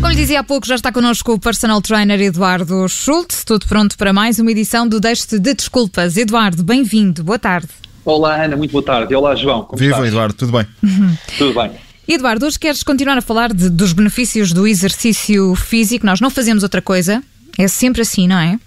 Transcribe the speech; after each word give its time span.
Como 0.00 0.08
lhe 0.10 0.16
dizia 0.16 0.40
há 0.40 0.44
pouco, 0.44 0.66
já 0.66 0.74
está 0.76 0.92
connosco 0.92 1.32
o 1.32 1.38
personal 1.38 1.80
trainer 1.82 2.20
Eduardo 2.20 2.88
Schultz. 2.88 3.44
Tudo 3.44 3.66
pronto 3.66 3.96
para 3.96 4.12
mais 4.12 4.38
uma 4.38 4.50
edição 4.50 4.86
do 4.86 5.00
Deixe 5.00 5.38
de 5.38 5.54
Desculpas. 5.54 6.16
Eduardo, 6.16 6.62
bem-vindo. 6.62 7.24
Boa 7.24 7.38
tarde. 7.38 7.68
Olá, 8.04 8.42
Ana, 8.44 8.56
muito 8.56 8.70
boa 8.70 8.82
tarde. 8.84 9.14
Olá, 9.14 9.34
João. 9.34 9.64
Como 9.64 9.78
Viva, 9.78 9.92
estás? 9.94 10.08
Eduardo, 10.08 10.34
tudo 10.34 10.52
bem? 10.52 10.66
Tudo 11.36 11.54
bem. 11.60 11.72
Eduardo, 12.06 12.46
hoje 12.46 12.58
queres 12.58 12.82
continuar 12.82 13.18
a 13.18 13.20
falar 13.20 13.52
de- 13.52 13.68
dos 13.68 13.92
benefícios 13.92 14.52
do 14.52 14.66
exercício 14.66 15.54
físico. 15.54 16.06
Nós 16.06 16.20
não 16.20 16.30
fazemos 16.30 16.62
outra 16.62 16.80
coisa. 16.80 17.22
É 17.58 17.68
sempre 17.68 18.00
assim, 18.00 18.26
não 18.26 18.38
é? 18.38 18.58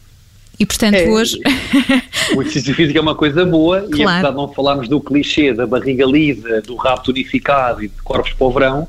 E 0.61 0.65
portanto, 0.67 0.93
É. 0.93 1.09
hoje. 1.09 1.39
O 2.35 2.41
exercício 2.43 2.75
físico 2.75 2.95
é 2.95 3.01
uma 3.01 3.15
coisa 3.15 3.43
boa 3.43 3.83
e 3.87 3.93
Claro. 3.93 4.09
apesar 4.11 4.29
de 4.29 4.37
não 4.37 4.47
falarmos 4.47 4.87
do 4.87 5.01
clichê 5.01 5.51
da 5.51 5.65
barriga 5.65 6.05
lisa, 6.05 6.61
do 6.61 6.75
rabo 6.75 7.01
tonificado 7.01 7.83
e 7.83 7.87
de 7.87 7.95
corpos 8.03 8.31
para 8.33 8.45
o 8.45 8.51
verão, 8.51 8.87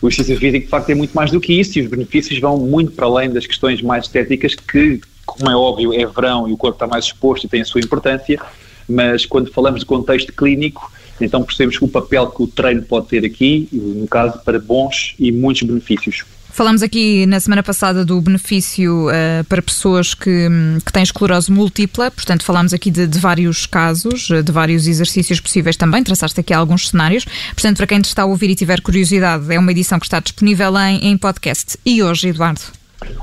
o 0.00 0.06
exercício 0.06 0.38
físico 0.38 0.66
de 0.66 0.70
facto 0.70 0.88
é 0.90 0.94
muito 0.94 1.12
mais 1.12 1.32
do 1.32 1.40
que 1.40 1.52
isso 1.58 1.80
e 1.80 1.82
os 1.82 1.88
benefícios 1.90 2.38
vão 2.38 2.58
muito 2.58 2.92
para 2.92 3.06
além 3.06 3.28
das 3.28 3.44
questões 3.44 3.82
mais 3.82 4.04
estéticas 4.04 4.54
que, 4.54 5.00
como 5.26 5.50
é 5.50 5.56
óbvio, 5.56 5.92
é 5.92 6.06
verão 6.06 6.48
e 6.48 6.52
o 6.52 6.56
corpo 6.56 6.76
está 6.76 6.86
mais 6.86 7.06
exposto 7.06 7.44
e 7.44 7.48
tem 7.48 7.60
a 7.60 7.64
sua 7.64 7.80
importância, 7.80 8.40
mas 8.88 9.26
quando 9.26 9.50
falamos 9.52 9.80
de 9.80 9.86
contexto 9.86 10.32
clínico, 10.32 10.92
então 11.20 11.42
percebemos 11.42 11.76
o 11.82 11.88
papel 11.88 12.28
que 12.28 12.40
o 12.44 12.46
treino 12.46 12.82
pode 12.82 13.08
ter 13.08 13.24
aqui, 13.24 13.68
no 13.72 14.06
caso, 14.06 14.38
para 14.44 14.60
bons 14.60 15.16
e 15.18 15.32
muitos 15.32 15.62
benefícios. 15.64 16.22
Falámos 16.52 16.82
aqui 16.82 17.26
na 17.26 17.38
semana 17.38 17.62
passada 17.62 18.04
do 18.04 18.20
benefício 18.20 19.08
eh, 19.10 19.42
para 19.48 19.62
pessoas 19.62 20.14
que, 20.14 20.48
hum, 20.48 20.78
que 20.84 20.92
têm 20.92 21.02
esclerose 21.02 21.50
múltipla, 21.50 22.10
portanto, 22.10 22.44
falámos 22.44 22.74
aqui 22.74 22.90
de, 22.90 23.06
de 23.06 23.18
vários 23.18 23.66
casos, 23.66 24.30
eh, 24.30 24.42
de 24.42 24.50
vários 24.50 24.86
exercícios 24.86 25.40
possíveis 25.40 25.76
também, 25.76 26.02
traçaste 26.02 26.40
aqui 26.40 26.52
alguns 26.52 26.88
cenários. 26.88 27.24
Portanto, 27.54 27.76
para 27.76 27.86
quem 27.86 28.00
te 28.00 28.06
está 28.06 28.22
a 28.22 28.26
ouvir 28.26 28.50
e 28.50 28.54
tiver 28.54 28.80
curiosidade, 28.80 29.52
é 29.52 29.58
uma 29.58 29.70
edição 29.70 29.98
que 29.98 30.06
está 30.06 30.18
disponível 30.20 30.76
em, 30.78 31.06
em 31.06 31.16
podcast. 31.16 31.78
E 31.86 32.02
hoje, 32.02 32.28
Eduardo? 32.28 32.60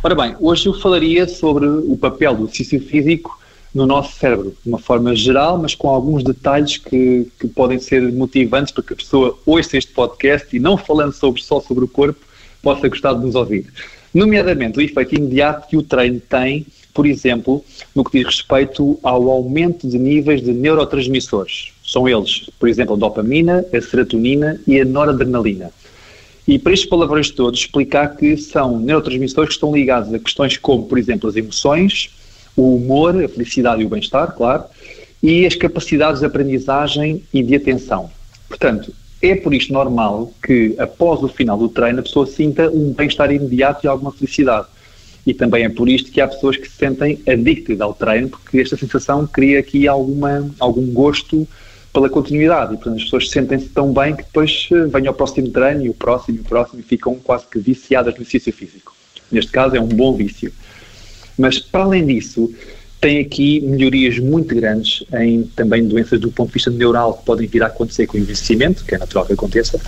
Ora 0.02 0.16
bem, 0.16 0.36
hoje 0.40 0.68
eu 0.68 0.74
falaria 0.74 1.28
sobre 1.28 1.68
o 1.68 1.98
papel 1.98 2.36
do 2.36 2.44
exercício 2.46 2.82
físico 2.82 3.38
no 3.76 3.86
nosso 3.86 4.18
cérebro, 4.18 4.56
de 4.64 4.70
uma 4.70 4.80
forma 4.80 5.16
geral, 5.16 5.58
mas 5.58 5.76
com 5.76 5.90
alguns 5.90 6.24
detalhes 6.24 6.78
que, 6.78 7.28
que 7.40 7.48
podem 7.48 7.78
ser 7.78 8.02
motivantes 8.12 8.72
para 8.72 8.84
que 8.84 8.94
a 8.94 8.96
pessoa 8.96 9.38
ouça 9.46 9.78
este 9.78 9.92
podcast 9.92 10.56
e 10.56 10.60
não 10.60 10.78
falando 10.78 11.14
sobre, 11.14 11.44
só 11.44 11.60
sobre 11.60 11.84
o 11.84 11.88
corpo, 11.88 12.27
possa 12.62 12.88
gostar 12.88 13.14
de 13.14 13.26
nos 13.26 13.36
ouvir. 13.36 13.66
Nomeadamente, 14.14 14.80
o 14.80 14.82
efeito 14.82 15.16
imediato 15.16 15.68
que 15.68 15.78
o 15.78 15.84
treino 15.84 16.20
tem, 16.20 16.66
por 16.94 17.06
exemplo, 17.06 17.64
no 17.94 18.04
que 18.04 18.18
diz 18.18 18.26
respeito 18.26 18.98
ao 19.04 19.30
aumento 19.30 19.88
de 19.88 20.00
níveis 20.00 20.42
de 20.42 20.52
neurotransmissores. 20.52 21.72
São 21.86 22.08
eles, 22.08 22.50
por 22.60 22.68
exemplo, 22.68 22.96
a 22.96 22.98
dopamina, 22.98 23.64
a 23.72 23.82
serotonina 23.82 24.60
e 24.66 24.82
a 24.82 24.86
noradrenalina. 24.86 25.72
E 26.48 26.58
para 26.58 26.74
estes 26.74 26.90
palavrões 26.90 27.30
todos, 27.30 27.60
explicar 27.60 28.16
que 28.16 28.38
são 28.38 28.80
neurotransmissores 28.80 29.50
que 29.50 29.54
estão 29.56 29.76
ligados 29.76 30.14
a 30.14 30.18
questões 30.18 30.58
como, 30.58 30.86
por 30.86 30.98
exemplo, 30.98 31.30
as 31.30 31.36
emoções, 31.36 32.10
o 32.56 32.78
humor, 32.78 33.24
a 33.24 33.30
felicidade 33.30 33.82
e 33.82 33.86
o 33.86 33.90
bem-estar, 33.90 34.34
claro, 34.36 34.64
e 35.22 35.46
as 35.46 35.56
capacidades 35.56 36.22
de 36.22 36.26
aprendizagem 36.26 37.22
e 37.34 37.44
de 37.44 37.56
atenção. 37.56 38.10
Portanto, 38.48 38.94
é 39.22 39.36
por 39.36 39.54
isto 39.54 39.74
normal 39.74 40.32
que, 40.44 40.76
após 40.78 41.24
o 41.24 41.28
final 41.28 41.58
do 41.58 41.70
treino, 41.70 42.00
a 42.00 42.04
pessoa 42.04 42.28
sinta 42.28 42.70
um 42.70 42.94
bem-estar 42.94 43.32
imediato 43.32 43.86
e 43.86 43.88
alguma 43.88 44.12
felicidade. 44.12 44.68
E 45.26 45.34
também 45.34 45.66
é 45.66 45.70
por 45.70 45.90
isto 45.90 46.12
que 46.12 46.22
há 46.22 46.28
pessoas 46.28 46.56
que 46.56 46.70
se 46.70 46.78
sentem 46.78 47.20
addicted 47.28 47.82
ao 47.82 47.94
treino, 47.94 48.30
porque 48.30 48.60
esta 48.60 48.78
sensação 48.78 49.28
cria 49.28 49.60
aqui 49.60 49.88
alguma, 49.88 50.50
algum 50.60 50.86
gosto 50.94 51.48
pela 51.92 52.10
continuidade. 52.10 52.74
E, 52.74 52.78
portanto, 52.78 52.98
as 52.98 53.04
pessoas 53.04 53.30
sentem-se 53.30 53.70
tão 53.70 53.92
bem 53.92 54.16
que 54.16 54.24
depois 54.24 54.70
eh, 54.72 54.86
vem 54.86 55.08
ao 55.08 55.14
próximo 55.14 55.50
treino 55.50 55.86
e 55.86 55.90
o 55.90 55.94
próximo 55.94 56.38
e 56.38 56.42
o 56.42 56.44
próximo 56.44 56.80
e 56.80 56.84
ficam 56.84 57.16
quase 57.16 57.46
que 57.48 57.60
viciadas 57.60 58.14
no 58.14 58.22
exercício 58.22 58.54
físico. 58.54 58.96
Neste 59.32 59.52
caso, 59.52 59.76
é 59.76 59.82
um 59.82 59.88
bom 59.88 60.14
vício. 60.14 60.54
Mas, 61.38 61.60
para 61.60 61.84
além 61.84 62.06
disso, 62.06 62.54
tem 63.00 63.20
aqui 63.20 63.62
melhorias 63.62 64.18
muito 64.18 64.56
grandes 64.56 65.04
em 65.14 65.44
também 65.56 65.88
doenças 65.88 66.20
do 66.20 66.32
ponto 66.32 66.48
de 66.48 66.54
vista 66.56 66.72
neural 66.72 67.14
que 67.14 67.26
podem 67.26 67.48
vir 67.48 67.62
a 67.62 67.68
acontecer 67.68 68.08
com 68.08 68.18
o 68.18 68.20
envelhecimento, 68.20 68.84
que 68.84 68.96
é 68.96 68.98
natural 68.98 69.26
que 69.26 69.34
aconteça, 69.34 69.80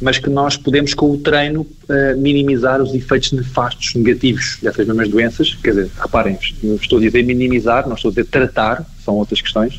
mas 0.00 0.18
que 0.18 0.30
nós 0.30 0.56
podemos, 0.56 0.94
com 0.94 1.10
o 1.10 1.18
treino, 1.18 1.66
eh, 1.88 2.14
minimizar 2.14 2.80
os 2.80 2.94
efeitos 2.94 3.32
nefastos 3.32 3.94
negativos 3.94 4.58
dessas 4.62 4.86
mesmas 4.86 5.08
doenças. 5.08 5.54
Quer 5.54 5.70
dizer, 5.70 5.90
reparem, 6.00 6.38
estou 6.80 6.98
a 6.98 7.02
dizer 7.02 7.22
minimizar, 7.22 7.86
não 7.86 7.94
estou 7.94 8.08
a 8.08 8.12
dizer 8.12 8.24
tratar, 8.24 8.88
são 9.04 9.14
outras 9.14 9.42
questões. 9.42 9.78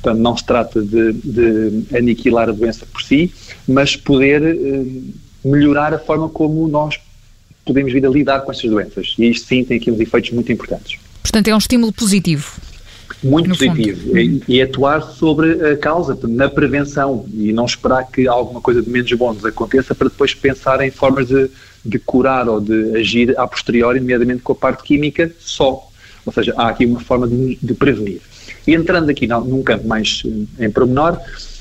Portanto, 0.00 0.20
não 0.20 0.36
se 0.36 0.44
trata 0.44 0.82
de, 0.82 1.12
de 1.12 1.96
aniquilar 1.96 2.48
a 2.48 2.52
doença 2.52 2.86
por 2.86 3.02
si, 3.02 3.32
mas 3.68 3.96
poder 3.96 4.42
eh, 4.42 4.84
melhorar 5.44 5.92
a 5.92 5.98
forma 5.98 6.28
como 6.30 6.66
nós 6.68 6.98
podemos 7.66 7.92
vir 7.92 8.04
a 8.06 8.08
lidar 8.08 8.40
com 8.40 8.50
estas 8.50 8.70
doenças. 8.70 9.14
E 9.18 9.28
isto 9.28 9.46
sim 9.46 9.62
tem 9.62 9.76
aqui 9.76 9.90
uns 9.90 10.00
efeitos 10.00 10.30
muito 10.30 10.50
importantes. 10.50 10.98
Portanto, 11.34 11.48
é 11.48 11.54
um 11.56 11.58
estímulo 11.58 11.92
positivo. 11.92 12.60
Muito 13.20 13.48
positivo. 13.48 14.16
E, 14.16 14.40
e 14.46 14.62
atuar 14.62 15.02
sobre 15.02 15.68
a 15.68 15.76
causa, 15.76 16.16
na 16.28 16.48
prevenção 16.48 17.26
e 17.34 17.52
não 17.52 17.64
esperar 17.64 18.04
que 18.04 18.28
alguma 18.28 18.60
coisa 18.60 18.80
de 18.80 18.88
menos 18.88 19.12
bom 19.14 19.32
nos 19.32 19.44
aconteça 19.44 19.96
para 19.96 20.08
depois 20.08 20.32
pensar 20.32 20.80
em 20.80 20.92
formas 20.92 21.26
de, 21.26 21.50
de 21.84 21.98
curar 21.98 22.48
ou 22.48 22.60
de 22.60 22.96
agir 22.96 23.36
a 23.36 23.48
posteriori, 23.48 23.98
nomeadamente 23.98 24.42
com 24.42 24.52
a 24.52 24.54
parte 24.54 24.84
química 24.84 25.28
só. 25.40 25.90
Ou 26.24 26.32
seja, 26.32 26.54
há 26.56 26.68
aqui 26.68 26.86
uma 26.86 27.00
forma 27.00 27.26
de, 27.26 27.58
de 27.60 27.74
prevenir. 27.74 28.20
E 28.64 28.72
entrando 28.72 29.10
aqui 29.10 29.26
num 29.26 29.40
num 29.40 29.62
campo 29.64 29.88
mais 29.88 30.22
eh, 30.24 30.66
em 30.66 30.70
pormenor, 30.70 31.18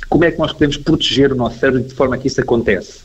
como 0.08 0.24
é 0.24 0.30
que 0.30 0.38
nós 0.38 0.54
podemos 0.54 0.78
proteger 0.78 1.34
o 1.34 1.36
nosso 1.36 1.58
cérebro 1.58 1.82
de 1.82 1.96
forma 1.96 2.16
que 2.20 2.28
isso 2.28 2.40
acontece? 2.40 3.00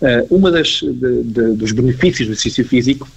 Uh, 0.00 0.34
uma 0.36 0.52
das 0.52 0.68
de- 0.82 1.22
de- 1.24 1.52
dos 1.54 1.72
benefícios 1.72 2.28
do 2.28 2.32
exercício 2.32 2.64
físico 2.64 3.08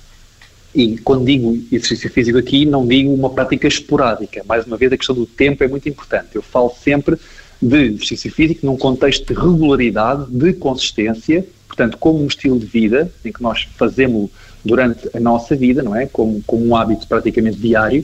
e 0.75 0.97
quando 0.97 1.25
digo 1.25 1.57
exercício 1.71 2.09
físico 2.09 2.37
aqui, 2.37 2.65
não 2.65 2.85
digo 2.85 3.13
uma 3.13 3.29
prática 3.29 3.67
esporádica. 3.67 4.43
Mais 4.45 4.65
uma 4.65 4.75
vez, 4.75 4.91
a 4.91 4.97
questão 4.97 5.15
do 5.15 5.25
tempo 5.25 5.63
é 5.63 5.67
muito 5.67 5.87
importante. 5.87 6.29
Eu 6.33 6.41
falo 6.41 6.73
sempre 6.83 7.17
de 7.61 7.77
exercício 7.85 8.31
físico 8.31 8.65
num 8.65 8.75
contexto 8.75 9.25
de 9.25 9.39
regularidade, 9.39 10.25
de 10.29 10.53
consistência, 10.53 11.45
portanto, 11.67 11.97
como 11.97 12.23
um 12.23 12.27
estilo 12.27 12.59
de 12.59 12.65
vida, 12.65 13.11
em 13.23 13.31
que 13.31 13.41
nós 13.41 13.67
fazemos 13.77 14.29
durante 14.65 15.09
a 15.13 15.19
nossa 15.19 15.55
vida, 15.55 15.83
não 15.83 15.95
é? 15.95 16.05
Como, 16.07 16.41
como 16.45 16.65
um 16.65 16.75
hábito 16.75 17.07
praticamente 17.07 17.57
diário, 17.57 18.03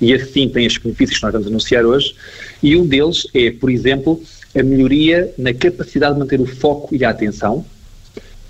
e 0.00 0.12
assim 0.12 0.48
tem 0.48 0.66
estes 0.66 0.82
benefícios 0.82 1.18
que 1.18 1.24
nós 1.24 1.32
vamos 1.32 1.48
anunciar 1.48 1.86
hoje, 1.86 2.14
e 2.62 2.76
um 2.76 2.86
deles 2.86 3.26
é, 3.32 3.50
por 3.50 3.70
exemplo, 3.70 4.22
a 4.54 4.62
melhoria 4.62 5.32
na 5.38 5.54
capacidade 5.54 6.14
de 6.14 6.20
manter 6.20 6.40
o 6.40 6.46
foco 6.46 6.94
e 6.94 7.04
a 7.04 7.10
atenção, 7.10 7.64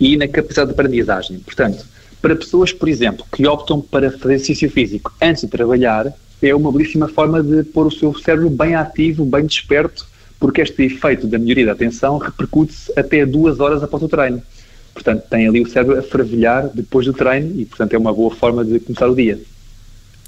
e 0.00 0.16
na 0.16 0.26
capacidade 0.26 0.68
de 0.68 0.74
aprendizagem. 0.74 1.38
Portanto, 1.38 1.86
para 2.24 2.34
pessoas, 2.34 2.72
por 2.72 2.88
exemplo, 2.88 3.22
que 3.30 3.46
optam 3.46 3.82
para 3.82 4.10
fazer 4.10 4.36
exercício 4.36 4.70
físico 4.70 5.12
antes 5.20 5.42
de 5.42 5.48
trabalhar, 5.48 6.10
é 6.40 6.54
uma 6.54 6.72
belíssima 6.72 7.06
forma 7.06 7.42
de 7.42 7.62
pôr 7.64 7.86
o 7.86 7.90
seu 7.90 8.18
cérebro 8.18 8.48
bem 8.48 8.74
ativo, 8.74 9.26
bem 9.26 9.44
desperto, 9.44 10.06
porque 10.40 10.62
este 10.62 10.84
efeito 10.84 11.26
da 11.26 11.38
melhoria 11.38 11.66
da 11.66 11.72
atenção 11.72 12.16
repercute-se 12.16 12.90
até 12.98 13.26
duas 13.26 13.60
horas 13.60 13.82
após 13.82 14.02
o 14.02 14.08
treino. 14.08 14.42
Portanto, 14.94 15.22
tem 15.28 15.46
ali 15.46 15.60
o 15.60 15.68
cérebro 15.68 15.98
a 15.98 16.02
fervilhar 16.02 16.70
depois 16.72 17.04
do 17.04 17.12
treino 17.12 17.60
e, 17.60 17.66
portanto, 17.66 17.92
é 17.92 17.98
uma 17.98 18.14
boa 18.14 18.34
forma 18.34 18.64
de 18.64 18.80
começar 18.80 19.06
o 19.06 19.14
dia. 19.14 19.38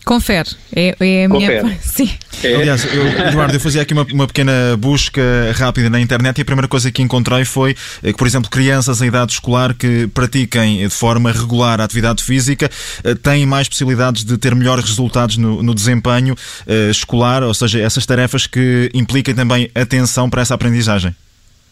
Confere. 0.07 0.49
É, 0.73 0.95
é 1.01 1.25
a 1.25 1.29
minha. 1.29 1.61
Confere. 1.61 1.79
Sim. 1.83 2.09
É, 2.45 2.55
Aliás, 2.55 2.85
eu, 2.85 3.09
Eduardo, 3.27 3.57
eu 3.57 3.61
fazia 3.61 3.83
aqui 3.83 3.93
uma, 3.93 4.07
uma 4.13 4.27
pequena 4.29 4.77
busca 4.79 5.21
rápida 5.57 5.91
na 5.91 5.99
internet 5.99 6.39
e 6.39 6.43
a 6.43 6.45
primeira 6.45 6.69
coisa 6.69 6.93
que 6.93 7.03
encontrei 7.03 7.45
foi 7.45 7.75
eh, 8.05 8.13
que, 8.13 8.17
por 8.17 8.25
exemplo, 8.25 8.49
crianças 8.49 9.03
em 9.03 9.07
idade 9.07 9.33
escolar 9.33 9.75
que 9.75 10.07
pratiquem 10.15 10.87
de 10.87 10.95
forma 10.95 11.33
regular 11.33 11.81
a 11.81 11.85
atividade 11.85 12.23
física 12.23 12.71
eh, 13.03 13.15
têm 13.17 13.45
mais 13.47 13.69
possibilidades 13.69 14.23
de 14.23 14.39
ter 14.39 14.55
melhores 14.55 14.85
resultados 14.85 15.39
no, 15.39 15.61
no 15.61 15.75
desempenho 15.75 16.37
eh, 16.69 16.89
escolar, 16.89 17.43
ou 17.43 17.53
seja, 17.53 17.81
essas 17.81 18.07
tarefas 18.07 18.47
que 18.47 18.89
impliquem 18.95 19.35
também 19.35 19.69
atenção 19.75 20.31
para 20.31 20.41
essa 20.41 20.55
aprendizagem. 20.55 21.17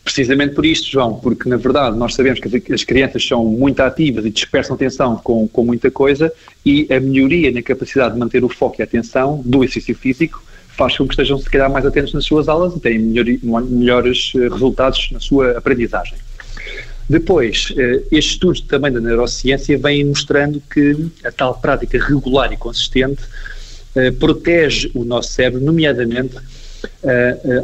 Precisamente 0.05 0.55
por 0.55 0.67
isto, 0.67 0.91
João, 0.91 1.15
porque 1.15 1.49
na 1.49 1.57
verdade 1.57 1.97
nós 1.97 2.15
sabemos 2.15 2.39
que 2.39 2.47
as- 2.49 2.71
as 2.71 2.85
crianças 2.85 3.27
são 3.27 3.43
muito 3.47 3.81
ativas 3.81 4.25
e 4.27 4.31
dispersam 4.31 4.77
atenção 4.77 5.17
com, 5.17 5.49
com 5.49 5.65
muita 5.65 5.91
coisa 5.91 6.31
e 6.65 6.87
a 6.93 7.01
melhoria 7.01 7.51
na 7.51 7.63
capacidade 7.63 8.13
de 8.13 8.21
manter 8.21 8.45
o 8.45 8.49
foco 8.49 8.77
e 8.79 8.83
a 8.83 8.85
atenção 8.85 9.41
do 9.45 9.65
exercício 9.65 9.95
físico 9.95 10.43
faz 10.77 10.97
com 10.97 11.07
que 11.07 11.15
estejam 11.15 11.39
se 11.39 11.49
calhar 11.49 11.71
mais 11.71 11.87
atentos 11.87 12.13
nas 12.13 12.25
suas 12.25 12.49
aulas 12.49 12.77
e 12.77 12.81
tenham 12.81 13.01
melhori- 13.03 13.41
melhores 13.71 14.33
eh, 14.37 14.49
resultados 14.49 15.09
na 15.11 15.21
sua 15.21 15.53
aprendizagem. 15.57 16.19
Depois, 17.09 17.73
eh, 17.77 18.03
estes 18.13 18.33
estudos 18.35 18.61
também 18.63 18.93
da 18.93 19.01
neurociência 19.01 19.79
vêm 19.79 20.05
mostrando 20.05 20.63
que 20.73 20.97
a 21.25 21.31
tal 21.33 21.55
prática 21.55 21.99
regular 21.99 22.53
e 22.53 22.57
consistente 22.57 23.23
eh, 23.95 24.11
protege 24.11 24.91
o 24.95 25.05
nosso 25.05 25.33
cérebro, 25.33 25.61
nomeadamente 25.65 26.35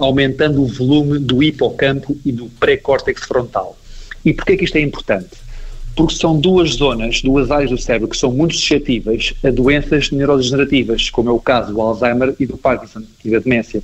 aumentando 0.01 0.63
o 0.63 0.67
volume 0.67 1.19
do 1.19 1.43
hipocampo 1.43 2.17
e 2.25 2.33
do 2.33 2.47
pré-córtex 2.61 3.23
frontal. 3.23 3.77
E 4.25 4.33
porquê 4.33 4.57
que 4.57 4.65
isto 4.65 4.77
é 4.77 4.81
importante? 4.81 5.31
porque 5.97 6.15
são 6.15 6.39
duas 6.39 6.71
zonas, 6.77 7.21
duas 7.21 7.51
áreas 7.51 7.71
do 7.71 7.79
cérebro 7.79 8.09
que 8.09 8.17
são 8.17 8.33
muito 8.33 8.55
suscetíveis 8.55 9.35
a 9.45 9.51
doenças 9.51 10.11
neurodegenerativas, 10.11 11.11
como 11.11 11.29
é 11.29 11.33
o 11.33 11.41
caso 11.41 11.73
do 11.73 11.81
Alzheimer 11.81 12.35
e 12.39 12.47
do 12.47 12.57
Parkinson 12.57 13.03
e 13.25 13.31
da 13.31 13.39
demência. 13.39 13.83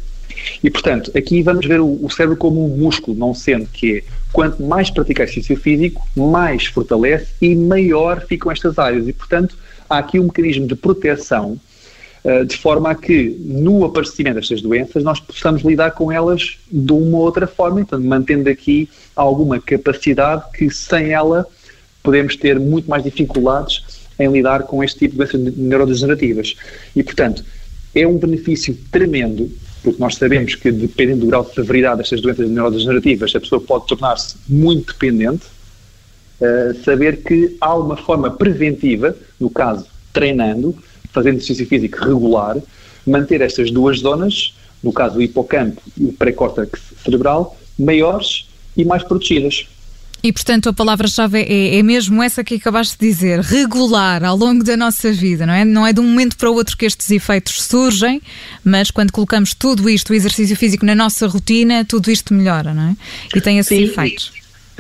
E, 0.63 0.71
portanto, 0.71 1.11
aqui 1.17 1.43
vamos 1.43 1.67
ver 1.67 1.81
o, 1.81 2.09
cérebro 2.11 2.37
como 2.37 2.65
um 2.65 2.77
músculo, 2.77 3.17
não 3.17 3.35
sendo 3.35 3.67
que 3.67 4.05
quanto 4.33 4.63
mais 4.63 4.91
pratica 4.91 5.23
exercício 5.23 5.57
físico, 5.57 6.07
mais 6.15 6.67
fortalece 6.67 7.29
e 7.41 7.55
maior 7.55 8.25
ficam 8.27 8.53
estas 8.53 8.79
áreas. 8.79 9.09
E, 9.09 9.13
portanto, 9.13 9.57
há 9.89 9.99
aqui 9.99 10.19
um 10.19 10.25
mecanismo 10.25 10.67
de 10.67 10.75
proteção 10.75 11.59
de 12.47 12.57
forma 12.57 12.91
a 12.91 12.95
que, 12.95 13.37
no 13.41 13.85
aparecimento 13.85 14.35
destas 14.37 14.61
doenças, 14.61 15.05
nós 15.05 15.21
possamos 15.21 15.63
lidar 15.63 15.93
com 15.93 16.11
elas 16.11 16.59
de 16.71 16.93
uma 16.93 17.19
ou 17.19 17.25
outra 17.25 17.47
forma, 17.47 17.81
então, 17.81 18.01
mantendo 18.01 18.49
aqui 18.49 18.89
alguma 19.15 19.61
capacidade 19.61 20.43
que, 20.53 20.69
sem 20.71 21.11
ela, 21.11 21.47
podemos 22.03 22.35
ter 22.37 22.59
muito 22.59 22.91
mais 22.91 23.05
dificuldades 23.05 23.85
em 24.19 24.29
lidar 24.29 24.65
com 24.65 24.83
este 24.83 24.99
tipo 25.01 25.13
de 25.13 25.19
doenças 25.19 25.57
neurodegenerativas. 25.57 26.57
E, 26.97 27.03
portanto, 27.03 27.45
é 27.95 28.07
um 28.07 28.19
benefício 28.19 28.77
tremendo 28.91 29.51
porque 29.87 30.03
nós 30.03 30.17
sabemos 30.17 30.57
que, 30.57 30.73
dependendo 30.73 31.21
do 31.21 31.27
grau 31.29 31.45
de 31.45 31.55
severidade 31.55 31.99
destas 31.99 32.21
doenças 32.21 32.51
neurodegenerativas, 32.51 33.33
a 33.37 33.41
pessoa 33.41 33.61
pode 33.61 33.87
tornar-se 33.87 34.37
muito 34.49 34.93
dependente. 34.93 35.47
Uh, 36.41 36.75
saber 36.83 37.23
que 37.23 37.57
há 37.61 37.75
uma 37.77 37.97
forma 37.97 38.31
preventiva, 38.31 39.17
no 39.39 39.49
caso, 39.49 39.87
treinando, 40.13 40.77
fazendo 41.17 41.37
exercício 41.37 41.67
físico 41.67 42.05
regular, 42.05 42.59
manter 43.07 43.41
estas 43.41 43.71
duas 43.71 44.01
zonas, 44.01 44.55
no 44.85 44.93
caso 44.93 45.19
o 45.19 45.23
hipocampo 45.23 45.81
e 45.99 46.05
o 46.05 46.13
pré-córtex 46.13 46.79
cerebral, 47.03 47.57
maiores 47.79 48.47
e 48.77 48.85
mais 48.85 49.03
protegidas. 49.03 49.67
E, 50.23 50.31
portanto, 50.33 50.69
a 50.69 50.73
palavra-chave 50.75 51.41
é, 51.41 51.79
é, 51.79 51.83
mesmo 51.83 52.23
essa 52.23 52.45
que 52.45 52.57
acabaste 52.57 52.99
de 52.99 53.07
dizer, 53.07 53.41
regular 53.41 54.25
ao 54.25 54.37
longo 54.37 54.63
da 54.63 54.77
nossa 54.77 55.11
vida, 55.11 55.47
não 55.47 55.55
é? 55.55 55.65
Não 55.65 55.87
é 55.87 55.93
de 55.93 56.01
um 56.01 56.05
momento 56.05 56.37
para 56.37 56.51
o 56.51 56.55
outro 56.55 56.77
que 56.77 56.85
estes 56.85 57.11
efeitos 57.11 57.63
surgem, 57.63 58.21
mas 58.63 58.91
quando 58.91 59.11
colocamos 59.11 59.55
tudo 59.55 59.89
isto, 59.89 60.11
o 60.11 60.15
exercício 60.15 60.57
físico, 60.57 60.85
na 60.85 60.95
nossa 60.95 61.27
rotina, 61.27 61.85
tudo 61.85 62.11
isto 62.11 62.35
melhora, 62.35 62.75
não 62.75 62.91
é? 62.91 62.97
E 63.35 63.41
tem 63.41 63.59
esses 63.59 63.69
Sim, 63.69 63.85
efeitos. 63.85 64.33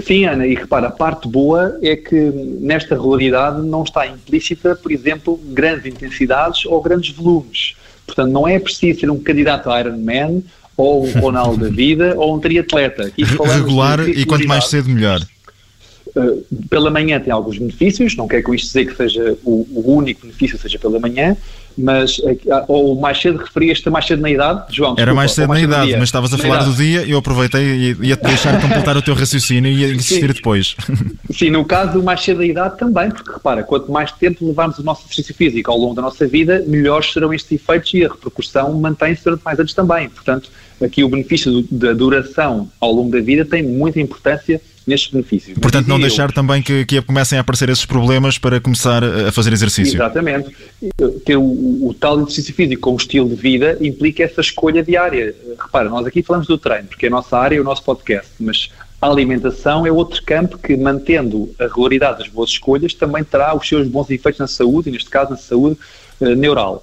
Sim, 0.03 0.27
Ana, 0.27 0.47
e 0.47 0.55
repara, 0.55 0.89
a 0.89 0.91
parte 0.91 1.27
boa 1.27 1.79
é 1.83 1.97
que 1.97 2.15
nesta 2.61 2.95
regularidade 2.95 3.63
não 3.63 3.83
está 3.83 4.07
implícita, 4.07 4.77
por 4.77 4.93
exemplo, 4.93 5.41
grandes 5.53 5.87
intensidades 5.87 6.67
ou 6.67 6.83
grandes 6.83 7.15
volumes. 7.15 7.75
Portanto, 8.07 8.31
não 8.31 8.47
é 8.47 8.59
preciso 8.59 9.01
ser 9.01 9.11
um 9.11 9.19
candidato 9.19 9.71
a 9.71 9.81
Ironman 9.81 10.45
ou 10.77 11.07
um 11.07 11.13
Ronaldo 11.21 11.65
da 11.65 11.71
vida 11.75 12.15
ou 12.17 12.37
um 12.37 12.39
triatleta. 12.39 13.11
Regular 13.17 14.07
e 14.09 14.25
quanto 14.27 14.47
mais 14.47 14.69
cedo 14.69 14.89
melhor. 14.89 15.21
Eh, 16.17 16.37
pela 16.71 16.91
manhã 16.91 17.21
tem 17.21 17.31
alguns 17.31 17.59
benefícios, 17.59 18.17
não 18.17 18.27
quer 18.27 18.41
com 18.41 18.55
isto 18.55 18.67
dizer 18.69 18.87
que 18.87 18.97
seja 18.97 19.37
o, 19.45 19.67
o 19.71 19.95
único 19.95 20.23
benefício 20.23 20.59
seja 20.59 20.79
pela 20.79 20.99
manhã, 20.99 21.37
mas 21.77 22.19
eh, 22.25 22.39
ou 22.69 22.99
mais 22.99 23.21
cedo 23.21 23.37
referias-te 23.37 23.91
mais 23.91 24.07
cedo 24.07 24.23
na 24.23 24.31
idade, 24.31 24.75
João? 24.75 24.95
Desculpa, 24.95 25.03
Era 25.03 25.15
mais 25.15 25.33
cedo 25.33 25.49
mais 25.49 25.61
na 25.61 25.69
idade, 25.69 25.93
mas 25.93 26.05
estavas 26.05 26.33
a 26.33 26.39
na 26.39 26.43
falar 26.43 26.57
idade. 26.57 26.71
do 26.71 26.77
dia 26.77 27.03
e 27.03 27.11
eu 27.11 27.19
aproveitei 27.19 27.63
e 27.63 28.07
ia-te 28.09 28.23
deixar 28.27 28.59
completar 28.63 28.97
o 28.97 29.03
teu 29.03 29.15
raciocínio 29.15 29.71
e 29.71 29.83
ia 29.83 29.95
insistir 29.95 30.29
Sim. 30.29 30.33
depois. 30.33 30.75
Sim, 31.31 31.51
no 31.51 31.67
caso 31.67 32.03
mais 32.03 32.23
cedo 32.23 32.39
da 32.39 32.47
idade 32.47 32.79
também, 32.79 33.11
porque 33.11 33.31
repara, 33.31 33.63
quanto 33.63 33.93
mais 33.93 34.11
tempo 34.13 34.47
levarmos 34.47 34.79
o 34.79 34.83
nosso 34.83 35.03
exercício 35.03 35.35
físico 35.35 35.71
ao 35.71 35.77
longo 35.77 35.95
da 35.95 36.01
nossa 36.01 36.27
vida, 36.27 36.65
melhores 36.67 37.13
serão 37.13 37.35
estes 37.35 37.53
efeitos 37.53 37.93
e 37.93 38.07
a 38.07 38.09
repercussão 38.09 38.73
mantém-se 38.81 39.23
durante 39.23 39.43
mais 39.45 39.61
anos 39.61 39.75
também. 39.75 40.09
Portanto, 40.09 40.51
aqui 40.83 41.05
o 41.05 41.11
benefício 41.11 41.63
da 41.71 41.93
duração 41.93 42.71
ao 42.81 42.91
longo 42.91 43.11
da 43.11 43.21
vida 43.21 43.45
tem 43.45 43.63
muita 43.63 44.01
importância 44.01 44.63
nestes 44.87 45.11
benefícios. 45.11 45.59
Portanto, 45.59 45.89
não 45.89 45.99
deixar 45.99 46.29
eu, 46.29 46.33
também 46.33 46.63
que, 46.63 46.85
que 46.87 47.03
comecem 47.03 47.37
a 47.37 47.41
aparecer 47.41 47.69
esses 47.69 47.85
problemas 47.85 48.39
para 48.39 48.61
começar 48.61 49.03
a 49.03 49.33
fazer 49.33 49.53
exercício. 49.53 49.97
Exatamente. 49.97 50.55
Ter 51.25 51.37
o, 51.37 51.43
o, 51.43 51.95
tal 51.99 52.21
exercício 52.21 52.55
físico 52.55 52.83
como 52.83 52.97
estilo 52.97 53.29
de 53.29 53.35
vida 53.35 53.77
implica 53.81 54.23
essa 54.23 54.41
escolha 54.41 54.83
diária. 54.83 55.35
Repara, 55.61 55.89
nós 55.89 56.07
aqui 56.07 56.23
falamos 56.23 56.47
do 56.47 56.57
treino, 56.57 56.87
porque 56.89 57.07
é 57.07 57.09
a 57.09 57.13
nossa 57.13 57.37
área 57.37 57.57
e 57.57 57.61
o 57.61 57.65
nosso 57.65 57.83
podcast, 57.83 58.31
mas 58.39 58.71
a 59.01 59.09
alimentação 59.09 59.87
é 59.87 59.91
outro 59.91 60.23
campo 60.23 60.57
que, 60.57 60.77
mantendo 60.77 61.53
a 61.59 61.65
regularidade 61.65 62.19
das 62.19 62.29
boas 62.29 62.51
escolhas, 62.51 62.95
também 62.95 63.25
terá 63.25 63.55
os 63.55 63.69
seus 63.69 63.87
bons 63.89 64.09
efeitos 64.11 64.39
na 64.39 64.47
saúde, 64.47 64.89
e 64.89 64.93
neste 64.93 65.11
caso 65.11 65.31
na 65.31 65.37
saúde 65.37 65.79
uh, 66.21 66.35
neural. 66.35 66.83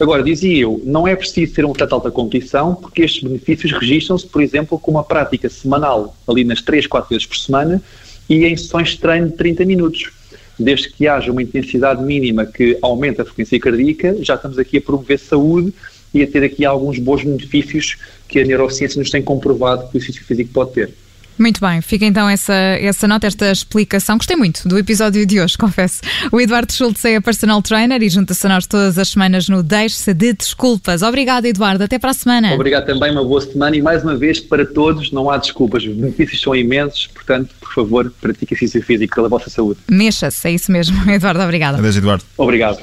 Agora, 0.00 0.22
dizia 0.22 0.56
eu, 0.56 0.80
não 0.84 1.08
é 1.08 1.16
preciso 1.16 1.54
ser 1.54 1.64
um 1.64 1.72
de 1.72 1.82
alta 1.82 2.10
competição, 2.10 2.74
porque 2.74 3.02
estes 3.02 3.22
benefícios 3.22 3.72
registram-se, 3.72 4.26
por 4.26 4.40
exemplo, 4.40 4.78
com 4.78 4.92
uma 4.92 5.02
prática 5.02 5.48
semanal, 5.48 6.16
ali 6.26 6.44
nas 6.44 6.62
3, 6.62 6.86
4 6.86 7.08
vezes 7.08 7.26
por 7.26 7.36
semana, 7.36 7.82
e 8.28 8.44
em 8.44 8.56
sessões 8.56 8.90
de 8.90 8.98
treino 8.98 9.28
de 9.28 9.34
30 9.34 9.64
minutos. 9.64 10.10
Desde 10.56 10.90
que 10.90 11.08
haja 11.08 11.32
uma 11.32 11.42
intensidade 11.42 12.02
mínima 12.02 12.46
que 12.46 12.78
aumente 12.80 13.20
a 13.20 13.24
frequência 13.24 13.58
cardíaca, 13.58 14.16
já 14.22 14.36
estamos 14.36 14.58
aqui 14.58 14.78
a 14.78 14.80
promover 14.80 15.18
saúde 15.18 15.74
e 16.14 16.22
a 16.22 16.26
ter 16.26 16.44
aqui 16.44 16.64
alguns 16.64 16.98
bons 16.98 17.24
benefícios 17.24 17.96
que 18.28 18.38
a 18.40 18.44
neurociência 18.44 19.00
nos 19.00 19.10
tem 19.10 19.22
comprovado 19.22 19.88
que 19.88 19.96
o 19.96 19.98
exercício 19.98 20.24
físico 20.24 20.50
pode 20.52 20.72
ter. 20.72 20.94
Muito 21.38 21.60
bem, 21.60 21.80
fica 21.80 22.04
então 22.04 22.28
essa, 22.28 22.52
essa 22.52 23.06
nota, 23.06 23.26
esta 23.26 23.50
explicação. 23.50 24.16
Gostei 24.16 24.36
muito 24.36 24.68
do 24.68 24.78
episódio 24.78 25.24
de 25.24 25.40
hoje, 25.40 25.56
confesso. 25.58 26.00
O 26.32 26.40
Eduardo 26.40 26.72
Schultz 26.72 27.04
é 27.04 27.20
personal 27.20 27.62
trainer 27.62 28.02
e 28.02 28.08
junta-se 28.08 28.46
a 28.46 28.50
nós 28.50 28.66
todas 28.66 28.98
as 28.98 29.08
semanas 29.08 29.48
no 29.48 29.62
Deixe-se 29.62 30.12
de 30.12 30.32
Desculpas. 30.32 31.02
Obrigado, 31.02 31.46
Eduardo. 31.46 31.84
Até 31.84 31.98
para 31.98 32.10
a 32.10 32.14
semana. 32.14 32.54
Obrigado 32.54 32.86
também, 32.86 33.12
uma 33.12 33.24
boa 33.24 33.40
semana 33.40 33.76
e 33.76 33.82
mais 33.82 34.02
uma 34.02 34.16
vez 34.16 34.40
para 34.40 34.66
todos, 34.66 35.12
não 35.12 35.30
há 35.30 35.36
desculpas. 35.36 35.84
Os 35.84 35.94
benefícios 35.94 36.40
são 36.40 36.54
imensos, 36.54 37.06
portanto, 37.06 37.54
por 37.60 37.72
favor, 37.72 38.12
pratique 38.20 38.54
exercício 38.54 38.82
físico 38.82 39.14
pela 39.14 39.28
vossa 39.28 39.48
saúde. 39.50 39.80
Mexa-se, 39.90 40.48
é 40.48 40.52
isso 40.52 40.72
mesmo. 40.72 40.98
Eduardo, 41.10 41.40
obrigado. 41.40 41.76
Adeus, 41.76 41.96
Eduardo. 41.96 42.24
Obrigado. 42.36 42.82